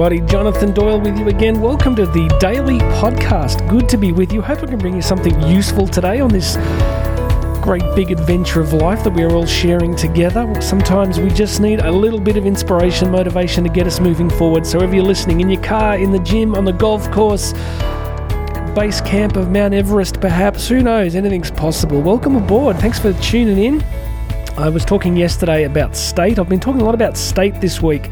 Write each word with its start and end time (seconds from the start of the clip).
everybody. 0.00 0.30
Jonathan 0.30 0.72
Doyle 0.72 1.00
with 1.00 1.18
you 1.18 1.26
again. 1.26 1.60
Welcome 1.60 1.96
to 1.96 2.06
the 2.06 2.28
daily 2.38 2.78
podcast. 2.78 3.68
Good 3.68 3.88
to 3.88 3.96
be 3.96 4.12
with 4.12 4.32
you. 4.32 4.40
Hope 4.40 4.62
I 4.62 4.66
can 4.66 4.78
bring 4.78 4.94
you 4.94 5.02
something 5.02 5.42
useful 5.42 5.88
today 5.88 6.20
on 6.20 6.30
this 6.30 6.54
great 7.64 7.82
big 7.96 8.12
adventure 8.12 8.60
of 8.60 8.72
life 8.72 9.02
that 9.02 9.12
we 9.12 9.24
are 9.24 9.32
all 9.32 9.44
sharing 9.44 9.96
together. 9.96 10.48
Sometimes 10.60 11.18
we 11.18 11.30
just 11.30 11.60
need 11.60 11.80
a 11.80 11.90
little 11.90 12.20
bit 12.20 12.36
of 12.36 12.46
inspiration, 12.46 13.10
motivation 13.10 13.64
to 13.64 13.70
get 13.70 13.88
us 13.88 13.98
moving 13.98 14.30
forward. 14.30 14.64
So, 14.64 14.82
if 14.82 14.94
you're 14.94 15.02
listening 15.02 15.40
in 15.40 15.50
your 15.50 15.62
car, 15.64 15.98
in 15.98 16.12
the 16.12 16.20
gym, 16.20 16.54
on 16.54 16.64
the 16.64 16.72
golf 16.72 17.10
course, 17.10 17.52
base 18.76 19.00
camp 19.00 19.34
of 19.34 19.50
Mount 19.50 19.74
Everest, 19.74 20.20
perhaps, 20.20 20.68
who 20.68 20.80
knows? 20.80 21.16
Anything's 21.16 21.50
possible. 21.50 22.00
Welcome 22.00 22.36
aboard. 22.36 22.76
Thanks 22.76 23.00
for 23.00 23.12
tuning 23.14 23.58
in. 23.58 23.84
I 24.56 24.68
was 24.68 24.84
talking 24.84 25.16
yesterday 25.16 25.64
about 25.64 25.96
state. 25.96 26.38
I've 26.38 26.48
been 26.48 26.60
talking 26.60 26.82
a 26.82 26.84
lot 26.84 26.94
about 26.94 27.16
state 27.16 27.60
this 27.60 27.82
week 27.82 28.08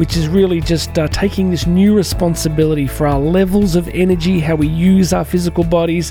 which 0.00 0.16
is 0.16 0.28
really 0.28 0.62
just 0.62 0.98
uh, 0.98 1.06
taking 1.08 1.50
this 1.50 1.66
new 1.66 1.94
responsibility 1.94 2.86
for 2.86 3.06
our 3.06 3.20
levels 3.20 3.76
of 3.76 3.86
energy, 3.88 4.40
how 4.40 4.54
we 4.54 4.66
use 4.66 5.12
our 5.12 5.26
physical 5.26 5.62
bodies. 5.62 6.10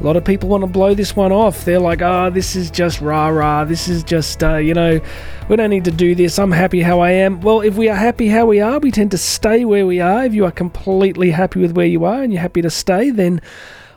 A 0.00 0.02
lot 0.02 0.16
of 0.16 0.24
people 0.24 0.48
want 0.48 0.64
to 0.64 0.66
blow 0.66 0.94
this 0.94 1.14
one 1.14 1.30
off. 1.30 1.64
They're 1.64 1.78
like, 1.78 2.02
oh, 2.02 2.30
this 2.30 2.56
is 2.56 2.72
just 2.72 3.00
rah 3.00 3.28
rah. 3.28 3.64
This 3.64 3.86
is 3.86 4.02
just, 4.02 4.42
uh, 4.42 4.56
you 4.56 4.74
know, 4.74 5.00
we 5.48 5.54
don't 5.54 5.70
need 5.70 5.84
to 5.84 5.92
do 5.92 6.16
this. 6.16 6.40
I'm 6.40 6.50
happy 6.50 6.82
how 6.82 6.98
I 6.98 7.12
am. 7.12 7.40
Well, 7.40 7.60
if 7.60 7.76
we 7.76 7.88
are 7.88 7.94
happy 7.94 8.26
how 8.26 8.46
we 8.46 8.60
are, 8.60 8.80
we 8.80 8.90
tend 8.90 9.12
to 9.12 9.18
stay 9.18 9.64
where 9.64 9.86
we 9.86 10.00
are. 10.00 10.24
If 10.24 10.34
you 10.34 10.44
are 10.44 10.50
completely 10.50 11.30
happy 11.30 11.60
with 11.60 11.76
where 11.76 11.86
you 11.86 12.04
are 12.04 12.24
and 12.24 12.32
you're 12.32 12.42
happy 12.42 12.62
to 12.62 12.70
stay, 12.70 13.10
then 13.10 13.40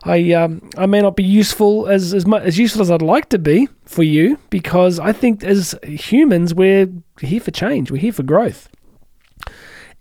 I 0.04 0.34
um, 0.34 0.70
I 0.78 0.86
may 0.86 1.02
not 1.02 1.16
be 1.16 1.24
useful 1.24 1.88
as 1.88 2.14
as 2.14 2.28
much 2.28 2.44
as 2.44 2.60
useful 2.60 2.84
as 2.84 2.92
I'd 2.92 3.02
like 3.02 3.30
to 3.30 3.40
be 3.40 3.68
for 3.84 4.04
you 4.04 4.38
because 4.52 5.00
I 5.00 5.12
think 5.12 5.44
as 5.44 5.74
humans 5.82 6.54
we're 6.54 6.88
here 7.20 7.42
for 7.42 7.50
change. 7.50 7.90
We're 7.90 7.98
here 7.98 8.14
for 8.14 8.22
growth. 8.22 8.70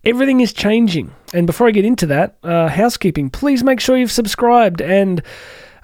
Everything 0.05 0.41
is 0.41 0.53
changing. 0.53 1.14
And 1.33 1.47
before 1.47 1.69
I 1.69 1.70
get 1.70 1.84
into 1.84 2.06
that, 2.06 2.36
uh, 2.42 2.69
housekeeping, 2.69 3.31
please 3.31 3.62
make 3.62 3.78
sure 3.78 3.97
you've 3.97 4.11
subscribed. 4.11 4.83
And 4.83 5.22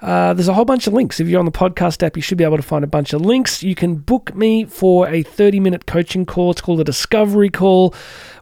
uh, 0.01 0.33
there's 0.33 0.47
a 0.47 0.53
whole 0.53 0.65
bunch 0.65 0.87
of 0.87 0.93
links. 0.93 1.19
If 1.19 1.27
you're 1.27 1.39
on 1.39 1.45
the 1.45 1.51
podcast 1.51 2.03
app, 2.03 2.15
you 2.15 2.21
should 2.21 2.37
be 2.37 2.43
able 2.43 2.57
to 2.57 2.63
find 2.63 2.83
a 2.83 2.87
bunch 2.87 3.13
of 3.13 3.21
links. 3.21 3.63
You 3.63 3.75
can 3.75 3.95
book 3.95 4.35
me 4.35 4.65
for 4.65 5.07
a 5.07 5.23
30 5.23 5.59
minute 5.59 5.85
coaching 5.85 6.25
call. 6.25 6.51
It's 6.51 6.61
called 6.61 6.81
a 6.81 6.83
discovery 6.83 7.49
call, 7.49 7.93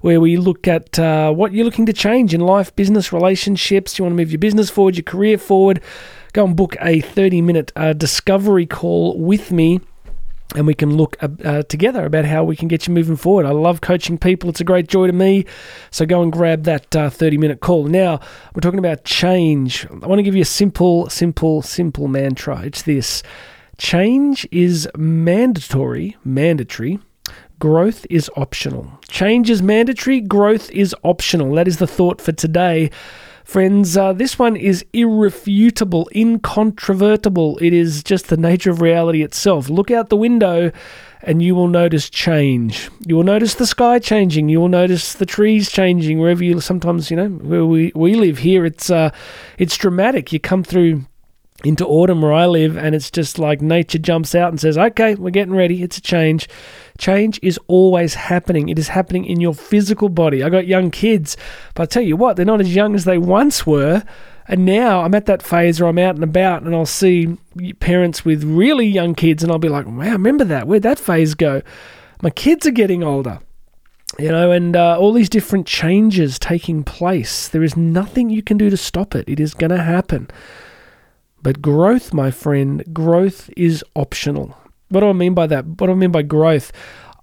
where 0.02 0.20
we 0.20 0.38
look 0.38 0.68
at 0.68 0.98
uh, 0.98 1.32
what 1.32 1.54
you're 1.54 1.66
looking 1.66 1.86
to 1.88 1.94
change 1.94 2.34
in 2.34 2.42
life, 2.42 2.76
business, 2.76 3.14
relationships. 3.14 3.98
You 3.98 4.06
want 4.06 4.14
to 4.14 4.18
move 4.18 4.32
your 4.32 4.40
business 4.40 4.70
forward, 4.70 4.96
your 4.96 5.04
career 5.04 5.38
forward. 5.38 5.82
Go 6.34 6.46
and 6.46 6.56
book 6.56 6.76
a 6.82 7.02
30 7.02 7.42
minute 7.42 7.72
uh, 7.76 7.94
discovery 7.94 8.66
call 8.66 9.20
with 9.20 9.52
me 9.52 9.80
and 10.56 10.66
we 10.66 10.74
can 10.74 10.96
look 10.96 11.18
uh, 11.22 11.64
together 11.64 12.06
about 12.06 12.26
how 12.26 12.44
we 12.44 12.56
can 12.56 12.68
get 12.68 12.88
you 12.88 12.94
moving 12.94 13.16
forward. 13.16 13.46
I 13.46 13.52
love 13.52 13.82
coaching 13.82 14.18
people, 14.18 14.50
it's 14.50 14.62
a 14.62 14.66
great 14.66 14.88
joy 14.88 15.08
to 15.08 15.14
me. 15.14 15.46
So 15.92 16.06
go 16.06 16.22
and 16.22 16.32
grab 16.32 16.64
that 16.64 16.96
uh, 16.96 17.10
30 17.10 17.38
minute 17.38 17.60
call. 17.60 17.86
Now, 17.86 18.20
we're 18.56 18.62
talking 18.62 18.80
about 18.80 19.04
change. 19.04 19.86
I 19.90 20.08
want 20.08 20.20
to 20.20 20.24
give 20.24 20.36
you 20.36 20.42
a 20.42 20.46
simple, 20.46 21.10
simple, 21.10 21.62
simple 21.62 22.08
mantra. 22.08 22.62
It's 22.62 22.84
this 22.84 23.24
change 23.78 24.48
is 24.52 24.88
mandatory, 24.98 26.16
mandatory. 26.24 27.00
Growth 27.60 28.06
is 28.10 28.30
optional. 28.38 29.00
Change 29.10 29.50
is 29.50 29.64
mandatory, 29.64 30.22
growth 30.22 30.70
is 30.72 30.96
optional. 31.04 31.54
That 31.56 31.68
is 31.68 31.78
the 31.78 31.88
thought 31.88 32.22
for 32.22 32.32
today. 32.32 32.92
Friends, 33.48 33.96
uh, 33.96 34.12
this 34.12 34.38
one 34.38 34.58
is 34.58 34.84
irrefutable, 34.92 36.10
incontrovertible. 36.14 37.58
It 37.62 37.72
is 37.72 38.04
just 38.04 38.28
the 38.28 38.36
nature 38.36 38.72
of 38.72 38.82
reality 38.82 39.24
itself. 39.24 39.70
Look 39.70 39.90
out 39.90 40.10
the 40.10 40.18
window 40.18 40.70
and 41.22 41.42
you 41.42 41.56
will 41.56 41.70
notice 41.70 42.10
change. 42.10 42.90
You 43.06 43.16
will 43.16 43.24
notice 43.24 43.54
the 43.56 43.66
sky 43.66 44.00
changing. 44.00 44.50
You 44.50 44.60
will 44.60 44.68
notice 44.68 45.14
the 45.14 45.26
trees 45.26 45.72
changing 45.72 46.20
wherever 46.20 46.44
you 46.44 46.60
sometimes, 46.60 47.10
you 47.10 47.16
know, 47.16 47.30
where 47.30 47.66
we, 47.66 47.94
we 47.96 48.16
live 48.16 48.40
here. 48.40 48.66
It's, 48.66 48.90
uh, 48.90 49.12
it's 49.58 49.78
dramatic. 49.78 50.34
You 50.34 50.42
come 50.42 50.66
through 50.66 51.06
into 51.64 51.86
autumn 51.88 52.22
where 52.22 52.34
I 52.34 52.46
live, 52.46 52.78
and 52.78 52.94
it's 52.94 53.10
just 53.10 53.40
like 53.40 53.62
nature 53.62 53.98
jumps 53.98 54.36
out 54.36 54.50
and 54.50 54.60
says, 54.60 54.78
Okay, 54.78 55.16
we're 55.16 55.32
getting 55.32 55.56
ready. 55.56 55.82
It's 55.82 55.98
a 55.98 56.02
change. 56.02 56.48
Change 56.98 57.40
is 57.42 57.60
always 57.68 58.14
happening. 58.14 58.70
It 58.70 58.78
is 58.78 58.90
happening 58.90 59.26
in 59.26 59.40
your 59.40 59.54
physical 59.54 60.10
body. 60.10 60.44
I 60.44 60.50
got 60.50 60.68
young 60.68 60.92
kids, 60.92 61.38
but 61.74 61.84
I 61.84 61.86
tell 61.88 62.04
you 62.04 62.16
what, 62.16 62.36
they're 62.36 62.46
not 62.46 62.62
as 62.62 62.76
young 62.76 62.96
as 62.96 63.06
they 63.06 63.18
once 63.18 63.66
were. 63.66 64.04
And 64.48 64.66
now 64.66 65.02
I'm 65.02 65.14
at 65.14 65.26
that 65.26 65.44
phase 65.44 65.82
where 65.82 65.90
I'm 65.90 66.00
out 66.00 66.16
and 66.16 66.24
about 66.24 66.64
and 66.64 66.74
I'll 66.74 66.86
see 66.86 67.38
parents 67.80 68.24
with 68.24 68.46
really 68.46 68.88
young 68.88 69.14
kids 69.14 69.44
and 69.44 69.52
I'll 69.52 69.60
be 69.60 69.68
like, 69.68 69.86
wow, 69.86 70.14
remember 70.14 70.46
that? 70.46 70.68
Where'd 70.68 70.84
that 70.84 71.00
phase 71.00 71.34
go? 71.34 71.62
My 72.22 72.30
kids 72.30 72.66
are 72.66 72.72
getting 72.72 73.04
older 73.04 73.40
you 74.18 74.30
know, 74.30 74.52
and 74.52 74.76
uh, 74.76 74.98
all 74.98 75.14
these 75.14 75.30
different 75.30 75.68
changes 75.68 76.40
taking 76.40 76.84
place. 76.84 77.50
There 77.50 77.64
is 77.64 77.78
nothing 77.78 78.30
you 78.30 78.42
can 78.42 78.58
do 78.58 78.70
to 78.70 78.78
stop 78.78 79.14
it. 79.14 79.28
It 79.28 79.40
is 79.40 79.54
going 79.54 79.70
to 79.70 79.84
happen. 79.84 80.30
But 81.42 81.62
growth, 81.62 82.14
my 82.14 82.32
friend, 82.32 82.84
growth 82.94 83.50
is 83.56 83.84
optional. 83.96 84.58
What 84.90 85.02
do 85.02 85.10
I 85.10 85.14
mean 85.14 85.34
by 85.34 85.48
that? 85.48 85.66
What 85.66 85.88
do 85.88 85.92
I 85.92 85.96
mean 85.96 86.12
by 86.12 86.24
growth? 86.24 86.72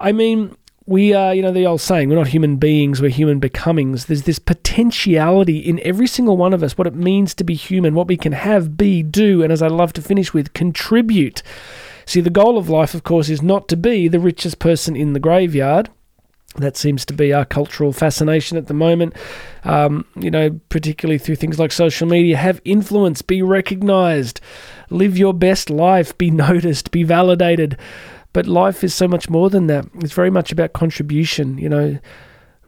I 0.00 0.12
mean, 0.12 0.56
we 0.86 1.14
are, 1.14 1.34
you 1.34 1.42
know, 1.42 1.52
the 1.52 1.66
old 1.66 1.80
saying, 1.80 2.08
we're 2.08 2.16
not 2.16 2.28
human 2.28 2.56
beings, 2.56 3.00
we're 3.00 3.10
human 3.10 3.38
becomings. 3.38 4.04
There's 4.04 4.25
this 4.25 4.38
potentiality 4.38 5.58
in 5.58 5.80
every 5.80 6.06
single 6.06 6.36
one 6.36 6.52
of 6.52 6.62
us, 6.62 6.76
what 6.76 6.86
it 6.86 6.94
means 6.94 7.34
to 7.36 7.44
be 7.44 7.54
human, 7.54 7.94
what 7.94 8.06
we 8.06 8.16
can 8.16 8.32
have, 8.32 8.76
be, 8.76 9.02
do, 9.02 9.42
and 9.42 9.50
as 9.50 9.62
I 9.62 9.69
love 9.69 9.94
to 9.94 10.02
finish 10.02 10.34
with, 10.34 10.52
contribute. 10.52 11.42
See, 12.04 12.20
the 12.20 12.28
goal 12.28 12.58
of 12.58 12.69
life, 12.69 12.92
of 12.92 13.02
course, 13.02 13.31
is 13.31 13.41
not 13.41 13.66
to 13.69 13.76
be 13.76 14.08
the 14.08 14.20
richest 14.20 14.58
person 14.58 14.94
in 14.94 15.14
the 15.14 15.20
graveyard. 15.20 15.88
That 16.56 16.76
seems 16.76 17.04
to 17.06 17.12
be 17.12 17.32
our 17.32 17.44
cultural 17.44 17.92
fascination 17.92 18.56
at 18.56 18.69
the 18.69 18.75
moment. 18.75 19.15
Um, 19.65 20.06
you 20.15 20.31
know, 20.31 20.60
particularly 20.69 21.19
through 21.19 21.37
things 21.37 21.59
like 21.59 21.72
social 21.72 22.06
media, 22.06 22.37
have 22.37 22.60
influence, 22.65 23.22
be 23.22 23.42
recognized, 23.42 24.41
live 24.88 25.19
your 25.19 25.34
best 25.34 25.69
life, 25.69 26.16
be 26.16 26.31
noticed, 26.48 26.91
be 26.91 27.03
validated. 27.03 27.76
But 28.32 28.47
life 28.47 28.84
is 28.84 28.94
so 28.94 29.09
much 29.09 29.28
more 29.28 29.50
than 29.50 29.66
that. 29.69 29.87
It's 29.97 30.12
very 30.12 30.31
much 30.31 30.53
about 30.53 30.72
contribution. 30.72 31.59
You 31.59 31.69
know, 31.69 31.98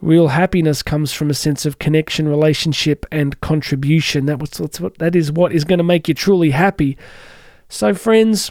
real 0.01 0.29
happiness 0.29 0.83
comes 0.83 1.13
from 1.13 1.31
a 1.31 1.35
sense 1.35 1.67
of 1.67 1.79
connection, 1.79 2.29
relationship, 2.29 3.07
and 3.11 3.41
contribution. 3.41 4.27
That 4.27 4.39
was 4.39 4.51
that's 4.51 4.81
what 4.81 4.99
that 4.99 5.15
is 5.15 5.33
what 5.33 5.53
is 5.53 5.65
going 5.65 5.79
to 5.79 5.85
make 5.85 6.09
you 6.09 6.15
truly 6.15 6.51
happy. 6.51 6.97
So, 7.69 7.95
friends, 7.95 8.51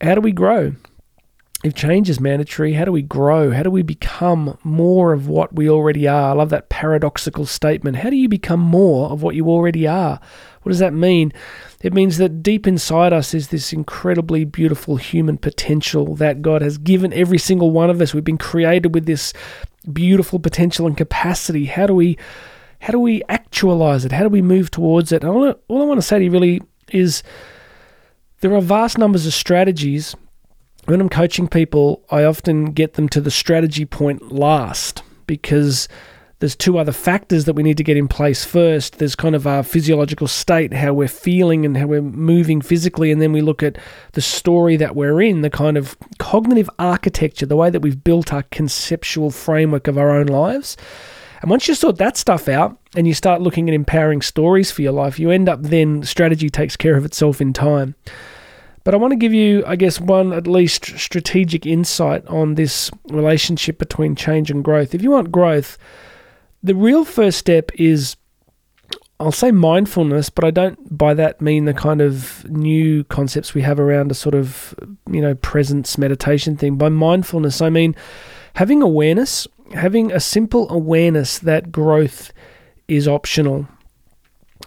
how 0.00 0.14
do 0.14 0.20
we 0.20 0.32
grow? 0.32 0.74
If 1.64 1.74
change 1.74 2.10
is 2.10 2.20
mandatory, 2.20 2.74
how 2.74 2.84
do 2.84 2.92
we 2.92 3.00
grow? 3.00 3.50
How 3.50 3.62
do 3.62 3.70
we 3.70 3.80
become 3.80 4.58
more 4.62 5.14
of 5.14 5.28
what 5.28 5.54
we 5.54 5.68
already 5.68 6.06
are? 6.06 6.30
I 6.30 6.32
love 6.32 6.50
that 6.50 6.68
paradoxical 6.68 7.46
statement. 7.46 7.96
How 7.96 8.10
do 8.10 8.16
you 8.16 8.28
become 8.28 8.60
more 8.60 9.10
of 9.10 9.22
what 9.22 9.34
you 9.34 9.48
already 9.48 9.86
are? 9.86 10.20
What 10.62 10.70
does 10.70 10.78
that 10.80 10.92
mean? 10.92 11.32
It 11.80 11.94
means 11.94 12.18
that 12.18 12.42
deep 12.42 12.66
inside 12.66 13.14
us 13.14 13.32
is 13.32 13.48
this 13.48 13.72
incredibly 13.72 14.44
beautiful 14.44 14.96
human 14.96 15.38
potential 15.38 16.14
that 16.16 16.42
God 16.42 16.60
has 16.60 16.76
given 16.76 17.14
every 17.14 17.38
single 17.38 17.70
one 17.70 17.88
of 17.88 17.98
us. 18.02 18.12
We've 18.12 18.22
been 18.22 18.36
created 18.36 18.94
with 18.94 19.06
this 19.06 19.32
beautiful 19.90 20.38
potential 20.38 20.86
and 20.86 20.98
capacity. 20.98 21.64
How 21.64 21.86
do 21.86 21.94
we 21.94 22.18
how 22.80 22.92
do 22.92 23.00
we 23.00 23.22
actualize 23.30 24.04
it? 24.04 24.12
How 24.12 24.24
do 24.24 24.28
we 24.28 24.42
move 24.42 24.70
towards 24.70 25.12
it? 25.12 25.24
all 25.24 25.48
I, 25.48 25.54
all 25.68 25.80
I 25.80 25.86
want 25.86 25.96
to 25.96 26.06
say 26.06 26.18
to 26.18 26.24
you 26.24 26.30
really 26.30 26.60
is 26.92 27.22
there 28.40 28.54
are 28.54 28.60
vast 28.60 28.98
numbers 28.98 29.26
of 29.26 29.32
strategies 29.32 30.14
when 30.86 31.00
I'm 31.00 31.08
coaching 31.08 31.48
people, 31.48 32.02
I 32.10 32.24
often 32.24 32.66
get 32.66 32.94
them 32.94 33.08
to 33.10 33.20
the 33.20 33.30
strategy 33.30 33.84
point 33.84 34.30
last 34.32 35.02
because 35.26 35.88
there's 36.40 36.56
two 36.56 36.76
other 36.76 36.92
factors 36.92 37.46
that 37.46 37.54
we 37.54 37.62
need 37.62 37.78
to 37.78 37.84
get 37.84 37.96
in 37.96 38.06
place 38.06 38.44
first. 38.44 38.98
There's 38.98 39.14
kind 39.14 39.34
of 39.34 39.46
our 39.46 39.62
physiological 39.62 40.28
state, 40.28 40.74
how 40.74 40.92
we're 40.92 41.08
feeling 41.08 41.64
and 41.64 41.76
how 41.76 41.86
we're 41.86 42.02
moving 42.02 42.60
physically, 42.60 43.10
and 43.10 43.22
then 43.22 43.32
we 43.32 43.40
look 43.40 43.62
at 43.62 43.78
the 44.12 44.20
story 44.20 44.76
that 44.76 44.94
we're 44.94 45.22
in, 45.22 45.40
the 45.40 45.48
kind 45.48 45.78
of 45.78 45.96
cognitive 46.18 46.68
architecture, 46.78 47.46
the 47.46 47.56
way 47.56 47.70
that 47.70 47.80
we've 47.80 48.04
built 48.04 48.32
our 48.32 48.42
conceptual 48.50 49.30
framework 49.30 49.88
of 49.88 49.96
our 49.96 50.10
own 50.10 50.26
lives. 50.26 50.76
And 51.40 51.50
once 51.50 51.66
you 51.66 51.74
sort 51.74 51.96
that 51.96 52.16
stuff 52.16 52.48
out 52.48 52.78
and 52.94 53.06
you 53.06 53.14
start 53.14 53.40
looking 53.40 53.68
at 53.68 53.74
empowering 53.74 54.20
stories 54.20 54.70
for 54.70 54.82
your 54.82 54.92
life, 54.92 55.18
you 55.18 55.30
end 55.30 55.48
up 55.48 55.62
then 55.62 56.02
strategy 56.02 56.50
takes 56.50 56.76
care 56.76 56.96
of 56.96 57.04
itself 57.04 57.40
in 57.40 57.52
time. 57.54 57.94
But 58.84 58.92
I 58.92 58.98
want 58.98 59.12
to 59.12 59.16
give 59.16 59.32
you, 59.32 59.64
I 59.66 59.76
guess, 59.76 59.98
one 59.98 60.34
at 60.34 60.46
least 60.46 60.84
strategic 60.98 61.64
insight 61.64 62.26
on 62.26 62.54
this 62.54 62.90
relationship 63.08 63.78
between 63.78 64.14
change 64.14 64.50
and 64.50 64.62
growth. 64.62 64.94
If 64.94 65.02
you 65.02 65.10
want 65.10 65.32
growth, 65.32 65.78
the 66.62 66.74
real 66.74 67.04
first 67.04 67.38
step 67.38 67.70
is 67.74 68.16
I'll 69.18 69.32
say 69.32 69.52
mindfulness, 69.52 70.28
but 70.28 70.44
I 70.44 70.50
don't 70.50 70.98
by 70.98 71.14
that 71.14 71.40
mean 71.40 71.64
the 71.64 71.72
kind 71.72 72.02
of 72.02 72.44
new 72.50 73.04
concepts 73.04 73.54
we 73.54 73.62
have 73.62 73.80
around 73.80 74.10
a 74.10 74.14
sort 74.14 74.34
of, 74.34 74.74
you 75.10 75.22
know, 75.22 75.34
presence 75.34 75.96
meditation 75.96 76.56
thing. 76.56 76.76
By 76.76 76.90
mindfulness, 76.90 77.62
I 77.62 77.70
mean 77.70 77.96
having 78.56 78.82
awareness, 78.82 79.48
having 79.72 80.12
a 80.12 80.20
simple 80.20 80.70
awareness 80.70 81.38
that 81.38 81.72
growth 81.72 82.34
is 82.86 83.08
optional. 83.08 83.66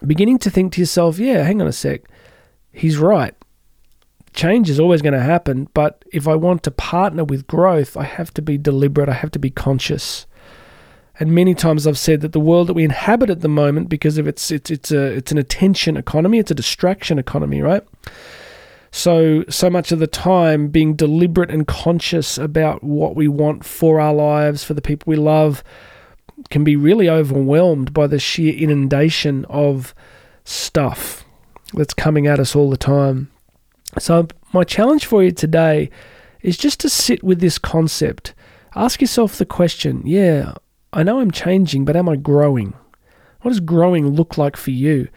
Beginning 0.05 0.39
to 0.39 0.49
think 0.49 0.73
to 0.73 0.81
yourself, 0.81 1.19
yeah, 1.19 1.43
hang 1.43 1.61
on 1.61 1.67
a 1.67 1.73
sec, 1.73 2.01
he's 2.71 2.97
right 2.97 3.35
change 4.37 4.69
is 4.69 4.79
always 4.79 5.01
going 5.01 5.13
to 5.13 5.19
happen, 5.19 5.67
but 5.73 6.05
if 6.13 6.27
I 6.27 6.35
want 6.35 6.63
to 6.63 6.71
partner 6.71 7.25
with 7.25 7.47
growth, 7.47 7.97
I 7.97 8.03
have 8.03 8.33
to 8.35 8.41
be 8.41 8.57
deliberate, 8.57 9.09
I 9.09 9.13
have 9.13 9.31
to 9.31 9.39
be 9.39 9.49
conscious. 9.49 10.27
And 11.19 11.33
many 11.33 11.55
times 11.55 11.87
I've 11.87 11.97
said 11.97 12.21
that 12.21 12.31
the 12.31 12.39
world 12.39 12.67
that 12.67 12.75
we 12.75 12.83
inhabit 12.83 13.31
at 13.31 13.41
the 13.41 13.49
moment, 13.49 13.89
because 13.89 14.19
of 14.19 14.27
its 14.27 14.51
it's 14.51 14.69
it's 14.69 14.91
a 14.91 15.03
it's 15.17 15.31
an 15.31 15.39
attention 15.39 15.97
economy, 15.97 16.37
it's 16.37 16.51
a 16.51 16.55
distraction 16.55 17.17
economy, 17.17 17.61
right? 17.61 17.83
So 18.91 19.43
so 19.49 19.69
much 19.69 19.91
of 19.91 19.97
the 19.97 20.07
time 20.07 20.67
being 20.67 20.95
deliberate 20.95 21.49
and 21.49 21.65
conscious 21.65 22.37
about 22.37 22.83
what 22.83 23.15
we 23.15 23.27
want 23.27 23.65
for 23.65 23.99
our 23.99 24.13
lives, 24.13 24.63
for 24.63 24.75
the 24.75 24.81
people 24.81 25.09
we 25.09 25.15
love, 25.17 25.63
can 26.51 26.63
be 26.63 26.75
really 26.75 27.09
overwhelmed 27.09 27.93
by 27.93 28.05
the 28.05 28.19
sheer 28.19 28.53
inundation 28.53 29.43
of 29.45 29.95
stuff 30.43 31.25
that's 31.73 31.95
coming 31.95 32.27
at 32.27 32.39
us 32.39 32.55
all 32.55 32.69
the 32.69 32.77
time. 32.77 33.31
So 33.99 34.27
my 34.53 34.63
challenge 34.63 35.05
for 35.05 35.23
you 35.23 35.31
today 35.31 35.89
is 36.41 36.57
just 36.57 36.79
to 36.81 36.89
sit 36.89 37.23
with 37.23 37.39
this 37.39 37.57
concept. 37.57 38.33
Ask 38.75 39.01
yourself 39.01 39.37
the 39.37 39.45
question, 39.45 40.03
yeah, 40.05 40.53
I 40.93 41.03
know 41.03 41.19
I'm 41.19 41.31
changing, 41.31 41.85
but 41.85 41.95
am 41.95 42.07
I 42.07 42.15
growing? 42.15 42.73
What 43.41 43.51
does 43.51 43.59
growing 43.59 44.09
look 44.09 44.37
like 44.37 44.55
for 44.55 44.71
you? 44.71 45.07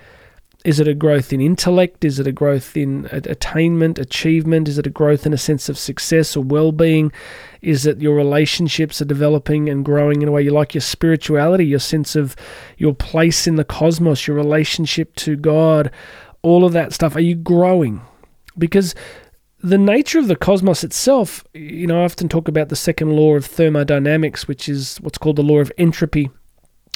Is 0.63 0.79
it 0.79 0.89
a 0.89 0.95
growth 0.95 1.33
in 1.33 1.41
intellect? 1.41 2.05
Is 2.05 2.19
it 2.19 2.27
a 2.27 2.33
growth 2.33 2.77
in 2.77 3.09
attainment, 3.13 3.99
achievement? 3.99 4.69
Is 4.69 4.77
it 4.77 4.87
a 4.87 4.91
growth 4.91 5.25
in 5.25 5.33
a 5.33 5.39
sense 5.39 5.71
of 5.71 5.79
success 5.79 6.37
or 6.37 6.45
well 6.45 6.71
being? 6.71 7.13
Is 7.63 7.87
it 7.87 8.03
your 8.03 8.15
relationships 8.15 9.01
are 9.01 9.07
developing 9.07 9.71
and 9.71 9.85
growing 9.85 10.21
in 10.21 10.29
a 10.29 10.33
way 10.33 10.43
you 10.43 10.51
like 10.51 10.75
your 10.75 10.83
spirituality, 10.83 11.65
your 11.65 11.79
sense 11.79 12.15
of 12.15 12.37
your 12.77 12.95
place 12.95 13.47
in 13.47 13.57
the 13.57 13.65
cosmos, 13.65 14.27
your 14.27 14.37
relationship 14.37 15.15
to 15.17 15.35
God, 15.35 15.91
all 16.43 16.67
of 16.67 16.75
that 16.75 16.93
stuff? 16.93 17.17
Are 17.17 17.21
you 17.21 17.37
growing? 17.37 18.03
Because 18.59 18.95
the 19.63 19.79
nature 19.79 20.19
of 20.19 20.29
the 20.29 20.37
cosmos 20.37 20.85
itself, 20.85 21.45
you 21.53 21.87
know, 21.87 22.01
I 22.01 22.05
often 22.05 22.29
talk 22.29 22.49
about 22.49 22.69
the 22.69 22.77
second 22.77 23.13
law 23.13 23.35
of 23.35 23.45
thermodynamics, 23.45 24.49
which 24.49 24.69
is 24.69 24.97
what's 24.99 25.19
called 25.19 25.37
the 25.37 25.43
law 25.43 25.59
of 25.59 25.73
entropy, 25.77 26.31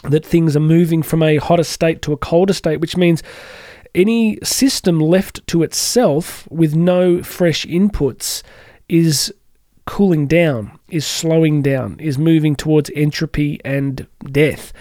that 0.05 0.25
things 0.25 0.57
are 0.57 0.61
moving 0.61 1.03
from 1.03 1.23
a 1.23 1.37
hotter 1.37 1.65
state 1.65 2.03
to 2.03 2.13
a 2.13 2.17
colder 2.17 2.53
state, 2.53 2.81
which 2.81 2.97
means 2.97 3.23
any 3.95 4.39
system 4.43 4.99
left 4.99 5.47
to 5.47 5.63
itself 5.63 6.49
with 6.51 6.75
no 6.75 7.23
fresh 7.23 7.65
inputs 7.67 8.43
is 8.89 9.33
cooling 9.87 10.27
down, 10.27 10.79
is 10.89 11.07
slowing 11.07 11.63
down, 11.63 11.99
is 12.01 12.19
moving 12.19 12.57
towards 12.57 12.91
entropy 12.95 13.61
and 13.65 14.07
death. 14.25 14.73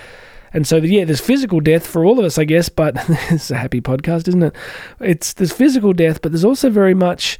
And 0.53 0.67
so, 0.67 0.77
yeah, 0.77 1.03
there's 1.03 1.19
physical 1.19 1.59
death 1.59 1.85
for 1.85 2.05
all 2.05 2.19
of 2.19 2.25
us, 2.25 2.37
I 2.37 2.45
guess, 2.45 2.69
but 2.69 2.95
it's 3.31 3.49
a 3.49 3.57
happy 3.57 3.81
podcast, 3.81 4.27
isn't 4.27 4.43
it? 4.43 4.55
It's 4.99 5.33
there's 5.33 5.51
physical 5.51 5.93
death, 5.93 6.21
but 6.21 6.31
there's 6.31 6.45
also 6.45 6.69
very 6.69 6.93
much 6.93 7.39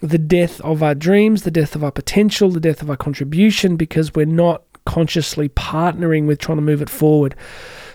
the 0.00 0.18
death 0.18 0.60
of 0.62 0.82
our 0.82 0.94
dreams, 0.94 1.42
the 1.42 1.50
death 1.50 1.74
of 1.74 1.84
our 1.84 1.92
potential, 1.92 2.50
the 2.50 2.60
death 2.60 2.82
of 2.82 2.90
our 2.90 2.96
contribution 2.96 3.76
because 3.76 4.14
we're 4.14 4.26
not 4.26 4.62
consciously 4.86 5.48
partnering 5.48 6.26
with 6.26 6.38
trying 6.38 6.58
to 6.58 6.62
move 6.62 6.82
it 6.82 6.90
forward. 6.90 7.34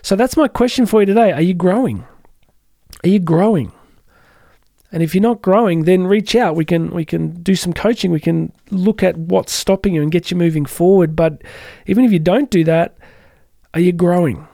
So 0.02 0.16
that's 0.16 0.38
my 0.38 0.48
question 0.48 0.86
for 0.86 1.02
you 1.02 1.06
today. 1.06 1.32
Are 1.32 1.42
you 1.42 1.54
growing? 1.54 2.06
Are 3.04 3.10
you 3.10 3.20
growing? 3.20 3.72
And 4.92 5.04
if 5.04 5.14
you're 5.14 5.22
not 5.22 5.42
growing, 5.42 5.84
then 5.84 6.08
reach 6.08 6.36
out. 6.36 6.56
We 6.56 6.66
can 6.66 6.90
we 6.90 7.06
can 7.06 7.42
do 7.44 7.56
some 7.56 7.74
coaching. 7.74 8.12
We 8.12 8.20
can 8.20 8.52
look 8.72 9.04
at 9.04 9.16
what's 9.18 9.54
stopping 9.54 9.94
you 9.94 10.02
and 10.02 10.12
get 10.12 10.32
you 10.32 10.38
moving 10.38 10.66
forward. 10.66 11.16
But 11.16 11.44
even 11.86 12.06
if 12.06 12.12
you 12.12 12.18
don't 12.18 12.50
do 12.50 12.64
that, 12.64 12.98
are 13.76 13.80
you 13.80 13.92
growing? 13.92 14.48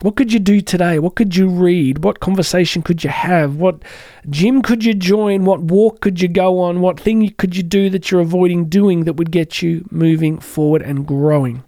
What 0.00 0.14
could 0.14 0.32
you 0.32 0.38
do 0.38 0.60
today? 0.60 1.00
What 1.00 1.16
could 1.16 1.34
you 1.34 1.48
read? 1.48 2.04
What 2.04 2.20
conversation 2.20 2.82
could 2.82 3.02
you 3.02 3.10
have? 3.10 3.56
What 3.56 3.82
gym 4.30 4.62
could 4.62 4.84
you 4.84 4.94
join? 4.94 5.44
What 5.44 5.60
walk 5.60 6.00
could 6.00 6.22
you 6.22 6.28
go 6.28 6.60
on? 6.60 6.80
What 6.80 7.00
thing 7.00 7.28
could 7.36 7.56
you 7.56 7.64
do 7.64 7.90
that 7.90 8.08
you're 8.08 8.20
avoiding 8.20 8.68
doing 8.68 9.04
that 9.04 9.14
would 9.14 9.32
get 9.32 9.60
you 9.60 9.88
moving 9.90 10.38
forward 10.38 10.82
and 10.82 11.04
growing? 11.04 11.64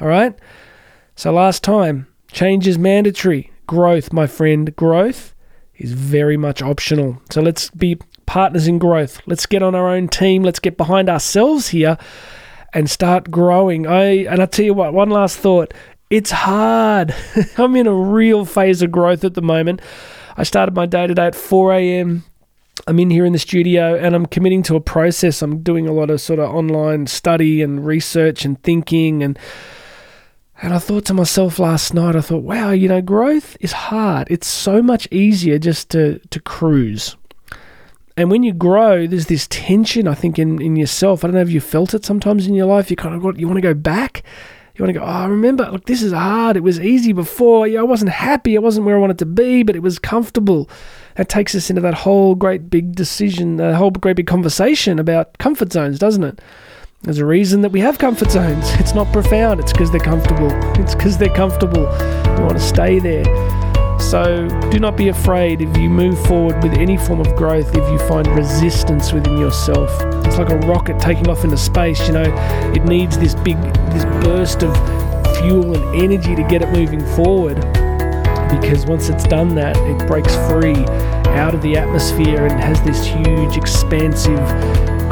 All 0.00 0.08
right? 0.08 0.34
So, 1.14 1.30
last 1.30 1.62
time, 1.62 2.06
change 2.32 2.66
is 2.66 2.78
mandatory. 2.78 3.52
Growth, 3.66 4.14
my 4.14 4.26
friend, 4.26 4.74
growth 4.76 5.34
is 5.76 5.92
very 5.92 6.38
much 6.38 6.62
optional. 6.62 7.20
So, 7.30 7.42
let's 7.42 7.68
be 7.68 7.98
partners 8.24 8.66
in 8.66 8.78
growth. 8.78 9.20
Let's 9.26 9.44
get 9.44 9.62
on 9.62 9.74
our 9.74 9.90
own 9.90 10.08
team. 10.08 10.42
Let's 10.42 10.58
get 10.58 10.78
behind 10.78 11.10
ourselves 11.10 11.68
here 11.68 11.98
and 12.72 12.90
start 12.90 13.30
growing. 13.30 13.86
I 13.86 14.24
and 14.24 14.42
I 14.42 14.46
tell 14.46 14.64
you 14.64 14.74
what, 14.74 14.92
one 14.94 15.10
last 15.10 15.38
thought. 15.38 15.74
It's 16.14 16.30
hard. 16.30 17.12
I'm 17.58 17.74
in 17.74 17.88
a 17.88 17.92
real 17.92 18.44
phase 18.44 18.82
of 18.82 18.92
growth 18.92 19.24
at 19.24 19.34
the 19.34 19.42
moment. 19.42 19.82
I 20.36 20.44
started 20.44 20.72
my 20.72 20.86
day 20.86 21.08
today 21.08 21.26
at 21.26 21.34
4 21.34 21.72
a.m. 21.72 22.22
I'm 22.86 23.00
in 23.00 23.10
here 23.10 23.24
in 23.24 23.32
the 23.32 23.38
studio 23.40 23.96
and 23.96 24.14
I'm 24.14 24.26
committing 24.26 24.62
to 24.64 24.76
a 24.76 24.80
process. 24.80 25.42
I'm 25.42 25.64
doing 25.64 25.88
a 25.88 25.92
lot 25.92 26.10
of 26.10 26.20
sort 26.20 26.38
of 26.38 26.54
online 26.54 27.08
study 27.08 27.62
and 27.62 27.84
research 27.84 28.44
and 28.44 28.62
thinking 28.62 29.24
and 29.24 29.36
and 30.62 30.72
I 30.72 30.78
thought 30.78 31.04
to 31.06 31.14
myself 31.14 31.58
last 31.58 31.94
night, 31.94 32.14
I 32.14 32.20
thought, 32.20 32.44
wow, 32.44 32.70
you 32.70 32.86
know, 32.86 33.02
growth 33.02 33.56
is 33.58 33.72
hard. 33.72 34.28
It's 34.30 34.46
so 34.46 34.80
much 34.80 35.08
easier 35.10 35.58
just 35.58 35.90
to 35.90 36.20
to 36.30 36.38
cruise. 36.38 37.16
And 38.16 38.30
when 38.30 38.44
you 38.44 38.52
grow, 38.52 39.08
there's 39.08 39.26
this 39.26 39.48
tension, 39.48 40.06
I 40.06 40.14
think, 40.14 40.38
in, 40.38 40.62
in 40.62 40.76
yourself. 40.76 41.24
I 41.24 41.26
don't 41.26 41.34
know 41.34 41.42
if 41.42 41.50
you 41.50 41.60
felt 41.60 41.92
it 41.92 42.04
sometimes 42.04 42.46
in 42.46 42.54
your 42.54 42.66
life. 42.66 42.88
You 42.88 42.96
kind 42.96 43.16
of 43.16 43.22
got, 43.22 43.36
you 43.36 43.48
want 43.48 43.56
to 43.56 43.60
go 43.62 43.74
back 43.74 44.22
you 44.74 44.84
want 44.84 44.92
to 44.92 44.98
go, 44.98 45.04
oh, 45.04 45.08
I 45.08 45.26
remember, 45.26 45.70
look, 45.70 45.84
this 45.86 46.02
is 46.02 46.12
hard. 46.12 46.56
It 46.56 46.64
was 46.64 46.80
easy 46.80 47.12
before. 47.12 47.68
Yeah, 47.68 47.80
I 47.80 47.84
wasn't 47.84 48.10
happy. 48.10 48.56
I 48.56 48.60
wasn't 48.60 48.86
where 48.86 48.96
I 48.96 48.98
wanted 48.98 49.18
to 49.20 49.26
be, 49.26 49.62
but 49.62 49.76
it 49.76 49.82
was 49.82 50.00
comfortable. 50.00 50.68
That 51.14 51.28
takes 51.28 51.54
us 51.54 51.70
into 51.70 51.82
that 51.82 51.94
whole 51.94 52.34
great 52.34 52.70
big 52.70 52.96
decision, 52.96 53.60
a 53.60 53.76
whole 53.76 53.92
great 53.92 54.16
big 54.16 54.26
conversation 54.26 54.98
about 54.98 55.38
comfort 55.38 55.72
zones, 55.72 56.00
doesn't 56.00 56.24
it? 56.24 56.40
There's 57.02 57.18
a 57.18 57.26
reason 57.26 57.60
that 57.60 57.70
we 57.70 57.80
have 57.80 57.98
comfort 57.98 58.30
zones. 58.30 58.68
It's 58.80 58.94
not 58.94 59.12
profound. 59.12 59.60
It's 59.60 59.72
because 59.72 59.92
they're 59.92 60.00
comfortable. 60.00 60.50
It's 60.80 60.94
because 60.94 61.18
they're 61.18 61.28
comfortable. 61.28 61.82
We 61.82 62.42
want 62.42 62.54
to 62.54 62.60
stay 62.60 62.98
there. 62.98 63.63
So 64.00 64.48
do 64.70 64.78
not 64.78 64.96
be 64.96 65.08
afraid 65.08 65.60
if 65.60 65.76
you 65.76 65.88
move 65.88 66.18
forward 66.26 66.62
with 66.62 66.74
any 66.74 66.96
form 66.96 67.20
of 67.20 67.34
growth, 67.36 67.74
if 67.74 67.90
you 67.90 67.98
find 68.08 68.26
resistance 68.28 69.12
within 69.12 69.36
yourself. 69.36 69.90
It's 70.26 70.38
like 70.38 70.50
a 70.50 70.58
rocket 70.66 71.00
taking 71.00 71.28
off 71.28 71.44
into 71.44 71.56
space, 71.56 72.06
you 72.06 72.12
know, 72.12 72.34
it 72.74 72.84
needs 72.84 73.18
this 73.18 73.34
big 73.34 73.60
this 73.92 74.04
burst 74.24 74.62
of 74.62 74.74
fuel 75.38 75.74
and 75.74 76.02
energy 76.02 76.34
to 76.34 76.42
get 76.44 76.62
it 76.62 76.70
moving 76.70 77.04
forward. 77.14 77.56
Because 78.60 78.86
once 78.86 79.08
it's 79.08 79.24
done 79.24 79.54
that, 79.56 79.76
it 79.76 80.06
breaks 80.06 80.34
free 80.48 80.84
out 81.34 81.54
of 81.54 81.62
the 81.62 81.76
atmosphere 81.76 82.46
and 82.46 82.60
has 82.60 82.80
this 82.82 83.04
huge 83.04 83.56
expansive 83.56 84.38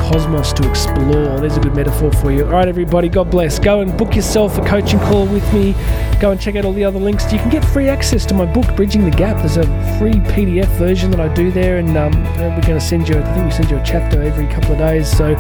cosmos 0.03 0.53
to 0.53 0.69
explore. 0.69 1.41
There's 1.41 1.57
a 1.57 1.61
good 1.61 1.75
metaphor 1.75 2.13
for 2.13 2.31
you. 2.31 2.45
All 2.45 2.53
right, 2.53 2.69
everybody, 2.69 3.09
God 3.09 3.31
bless. 3.31 3.59
Go 3.59 3.81
and 3.81 3.97
book 3.97 4.15
yourself 4.15 4.59
a 4.59 4.65
coaching 4.65 4.99
call 5.01 5.27
with 5.27 5.51
me. 5.53 5.73
Go 6.21 6.31
and 6.31 6.41
check 6.41 6.57
out 6.57 6.65
all 6.65 6.73
the 6.73 6.85
other 6.85 6.99
links. 6.99 7.33
You 7.33 7.39
can 7.39 7.51
get 7.51 7.65
free 7.65 7.89
access 7.89 8.27
to 8.27 8.35
my 8.35 8.45
book, 8.45 8.75
Bridging 8.77 9.05
the 9.05 9.11
Gap. 9.11 9.39
There's 9.39 9.57
a 9.57 9.65
free 9.99 10.15
PDF 10.33 10.67
version 10.79 11.11
that 11.11 11.21
I 11.21 11.33
do 11.35 11.51
there, 11.51 11.79
and 11.79 11.97
um, 11.97 12.13
we're 12.39 12.61
going 12.63 12.79
to 12.79 12.81
send 12.81 13.09
you, 13.09 13.19
I 13.19 13.35
think 13.35 13.47
we 13.47 13.51
send 13.51 13.71
you 13.71 13.79
a 13.79 13.85
chapter 13.85 14.23
every 14.23 14.47
couple 14.47 14.73
of 14.73 14.79
days. 14.79 15.11
So 15.11 15.35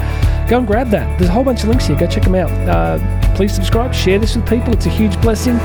go 0.49 0.59
and 0.59 0.66
grab 0.66 0.88
that. 0.90 1.19
There's 1.19 1.28
a 1.28 1.33
whole 1.33 1.45
bunch 1.45 1.62
of 1.62 1.69
links 1.69 1.87
here. 1.87 1.97
Go 1.97 2.07
check 2.07 2.25
them 2.25 2.35
out. 2.35 2.50
Uh, 2.69 3.35
please 3.35 3.54
subscribe, 3.54 3.95
share 3.95 4.19
this 4.19 4.37
with 4.37 4.49
people. 4.49 4.73
It's 4.73 4.87
a 4.87 4.90
huge 4.90 5.21
blessing. 5.21 5.59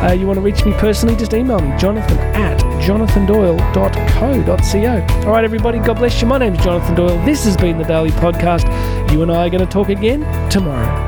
Uh, 0.00 0.12
you 0.12 0.26
want 0.26 0.36
to 0.36 0.40
reach 0.40 0.64
me 0.64 0.72
personally, 0.74 1.16
just 1.16 1.34
email 1.34 1.58
me, 1.58 1.76
jonathan 1.78 2.16
at 2.18 2.58
jonathandoyle.co.co. 2.82 5.26
All 5.26 5.32
right, 5.32 5.44
everybody, 5.44 5.78
God 5.78 5.94
bless 5.94 6.20
you. 6.22 6.28
My 6.28 6.38
name 6.38 6.54
is 6.54 6.64
Jonathan 6.64 6.94
Doyle. 6.94 7.24
This 7.24 7.44
has 7.44 7.56
been 7.56 7.78
the 7.78 7.84
Daily 7.84 8.10
Podcast. 8.10 8.66
You 9.12 9.22
and 9.22 9.30
I 9.32 9.46
are 9.46 9.50
going 9.50 9.64
to 9.64 9.70
talk 9.70 9.88
again 9.88 10.20
tomorrow. 10.50 11.07